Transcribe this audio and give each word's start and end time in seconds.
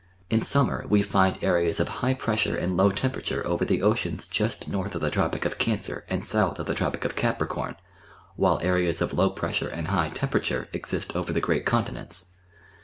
In 0.31 0.41
summer 0.41 0.83
we 0.89 1.03
find 1.03 1.37
areas 1.43 1.79
of 1.79 1.87
high 2.01 2.15
pressure 2.15 2.57
and 2.57 2.75
low 2.75 2.89
temperature 2.89 3.45
over 3.45 3.63
the 3.63 3.83
oceans 3.83 4.27
just 4.27 4.67
north 4.67 4.95
of 4.95 5.01
the 5.01 5.11
Tropic 5.11 5.45
of 5.45 5.59
Cancer 5.59 6.05
and 6.09 6.23
south 6.25 6.57
of 6.57 6.65
the 6.65 6.73
Tropic 6.73 7.05
of 7.05 7.15
Capricorn, 7.15 7.75
while 8.35 8.57
areas 8.63 8.99
of 8.99 9.13
low 9.13 9.29
pressure 9.29 9.69
and 9.69 9.89
high 9.89 10.09
temperature 10.09 10.67
exist 10.73 11.15
over 11.15 11.31
the 11.31 11.39
great 11.39 11.67
continents. 11.67 12.31